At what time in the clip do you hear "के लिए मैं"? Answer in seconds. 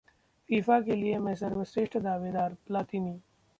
0.81-1.35